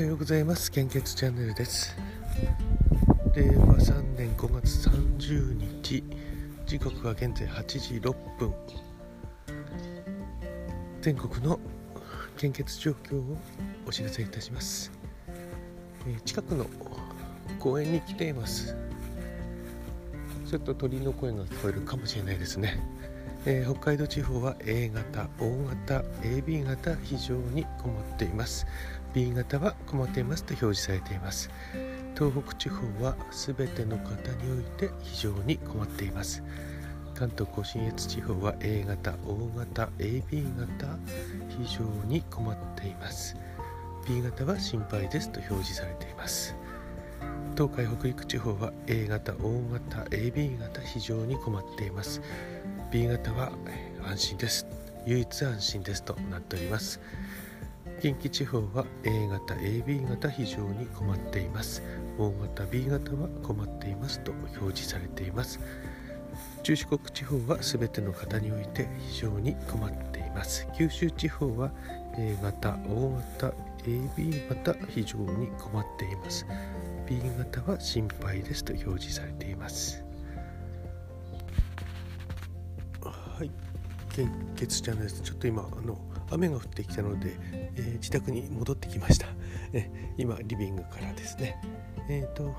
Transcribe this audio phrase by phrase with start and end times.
[0.00, 0.70] はようございます。
[0.70, 1.94] 献血チャンネルです。
[3.36, 6.02] 令和3年5月30日。
[6.64, 8.54] 時刻は現在8時6分。
[11.02, 11.60] 全国の
[12.38, 13.36] 献血状況を
[13.86, 14.90] お知らせいたします、
[16.06, 16.64] えー、近くの
[17.58, 18.74] 公園に来ています。
[20.46, 22.80] ちょっと鳥の声が聞こえるかもしれないですね。
[23.44, 28.66] えー、北海道地方は A 型、O 型、AB 型非常に困っています。
[29.12, 31.50] B 型は困っていますと表示されています。
[32.14, 34.14] 東北地方は全ての方
[34.44, 36.42] において非常に困っています。
[37.14, 40.98] 関東甲信越地方は A 型、O 型、AB 型
[41.48, 43.36] 非常に困っています。
[44.08, 46.54] B 型は心配ですと表示されています。
[47.54, 52.22] 東海北陸地方は A 型、O 型、AB 型非常に困っています。
[52.90, 53.52] B 型は
[54.02, 54.66] 安心です。
[55.06, 57.00] 唯一安心ですとなっております。
[58.00, 61.82] 近畿地方は A 型 AB 型非常に困っています。
[62.18, 65.60] O 型 B 型は困っていますと表示されています。
[66.62, 70.66] 中四国地方は全ての方において非常に困っています。
[70.74, 71.72] 九州地方は
[72.16, 73.52] A 型 O 型
[73.84, 76.46] AB 型非常に困っています。
[77.06, 80.02] B 型は心配ですと表示されています。
[83.02, 83.50] はい。
[84.08, 85.20] 献血チャンネルです。
[85.20, 85.98] ちょっと今あの
[86.30, 89.26] 雨が降ってきたので、えー、自宅に戻ってきました、
[89.72, 91.60] え今リビングからですね。
[92.08, 92.54] えっ、ー、と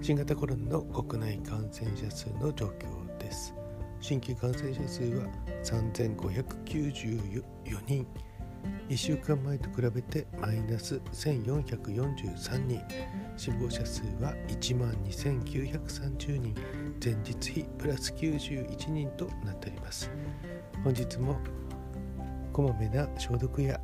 [0.00, 3.54] 新型コロナの国内感染者数の状況です。
[4.00, 5.26] 新規感染者数は
[5.62, 7.44] 3594
[7.86, 8.06] 人。
[8.88, 12.80] 1週間前と比べてマイナス1443人。
[13.36, 16.54] 死亡者数は1万2930人。
[17.02, 20.10] 前日比プラス91人となっております。
[20.82, 21.38] 本日も
[22.52, 23.80] こまめな消毒や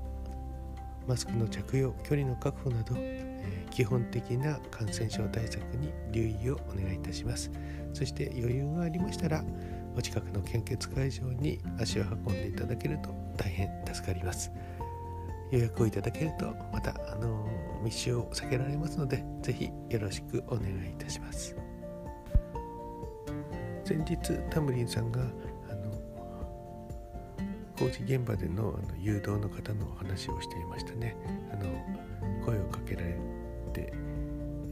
[1.06, 7.50] マスクの着用距離の確保など、えー、基本的な感染症対策に留意をお願いいたします。
[7.94, 9.42] そして余裕がありましたら
[9.96, 14.52] お近くの献血会場に足を運んでいただけると大変助かります。
[15.50, 17.48] 予約をいただけるとまたあの
[17.82, 21.56] 密集を避けられますのでぜひよろしくお願いいたします。
[23.84, 25.22] 先日タムリンさんが
[27.78, 31.16] 工事現場でのあの誘導の方の話をしていましたね。
[31.52, 31.66] あの
[32.44, 33.16] 声をかけられ
[33.72, 33.92] て、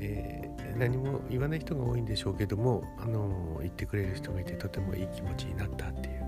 [0.01, 6.27] えー、何も言わない人が多いんでしょうけどもあの言ってくれる人がいてとてもいい気持ちになったっていう。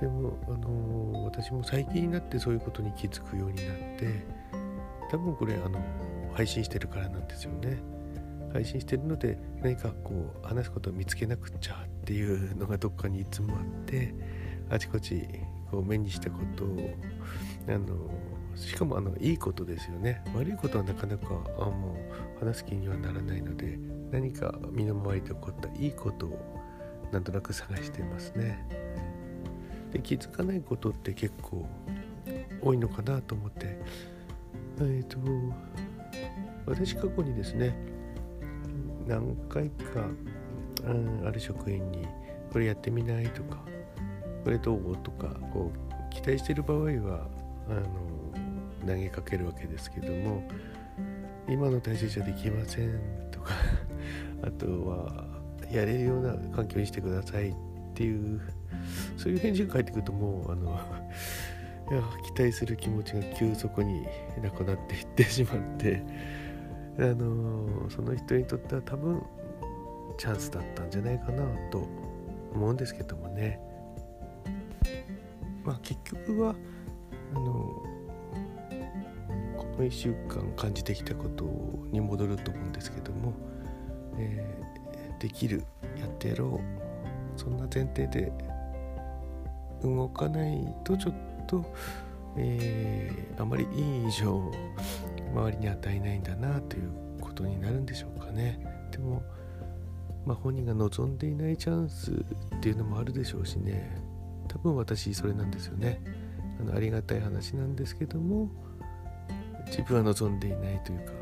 [0.00, 4.24] でも、あの、私も最近になってそういうことに気づくようになって
[5.12, 5.80] 多分これ、あの、
[6.32, 7.78] 配信してるからなんですよね。
[8.52, 14.14] 配信してるので何かこう話すことを見つけなくっちゃっていうのがどっかにいつもあって
[14.68, 15.26] あちこち
[15.72, 16.94] こう目にしたことを
[17.66, 17.96] あの
[18.54, 21.28] しかもあのいいことですよね悪いことはなかなか
[21.58, 21.96] あも
[22.38, 23.78] う話す気にはならないので
[24.10, 26.60] 何か身の回りで起こったいいことを
[27.10, 28.66] なんとなく探していますね。
[29.92, 31.66] で気づかないことって結構
[32.62, 33.78] 多いのかなと思って
[34.78, 35.18] えっ、ー、と
[36.66, 37.74] 私過去にですね
[39.06, 40.06] 何回か、
[40.84, 42.06] うん、ある職員に
[42.52, 43.71] これやってみないとか
[44.44, 44.96] これどう？
[44.98, 45.72] とかこ
[46.10, 47.28] う期待している場合は
[47.68, 50.42] あの投げかけるわけですけども
[51.48, 52.98] 今の体制じゃできません
[53.30, 53.52] とか
[54.42, 55.24] あとは
[55.70, 57.54] やれるような環境にしてくださいっ
[57.94, 58.40] ていう
[59.16, 60.70] そういう返事が返ってくるともうあの
[61.90, 64.06] いや期待する気持ちが急速に
[64.42, 66.02] なくなっていってしまって
[66.98, 69.22] あのその人にとっては多分
[70.18, 71.86] チャンスだったんじゃないかなと
[72.54, 73.71] 思うんですけどもね。
[75.64, 76.54] まあ結局は
[77.34, 77.82] あの
[79.56, 81.44] この1週間感じてきたこと
[81.90, 83.32] に戻ると思うんですけども、
[84.18, 85.64] えー、できる
[85.98, 86.60] やってやろ
[87.36, 88.32] うそんな前提で
[89.82, 91.14] 動かないとちょっ
[91.46, 91.64] と、
[92.36, 94.52] えー、あまりいい印象を
[95.34, 98.60] 周りに与えないんだなということになるんでしょうかね。
[98.90, 99.22] でも、
[100.26, 103.96] まあ、本人が望んでいないチャンスっていうのもあるでしょうしね
[104.52, 106.00] 多分私それなんですよね。
[106.60, 108.50] あのありがたい話なんですけども
[109.66, 111.12] 自分は望んでいないというか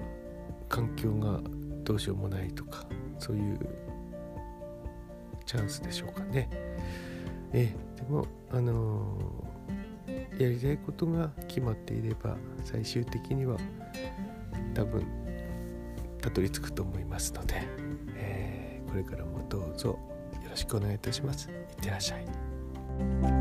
[0.69, 1.41] 環境が
[1.85, 2.85] どうしようもないとか
[3.19, 3.59] そういう
[5.47, 6.49] チャンスでしょうかね。
[7.53, 13.57] えでもあのー、やりたいことが決まっていれば最終的には
[14.75, 15.05] 多分
[16.21, 17.63] たどり着くと思いますので、
[18.15, 19.99] えー、これからもどうぞよ
[20.49, 21.49] ろしくお願いいたします。
[21.49, 22.50] いってらっしゃい。
[23.01, 23.40] Bye.